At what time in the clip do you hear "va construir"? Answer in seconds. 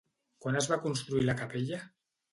0.71-1.27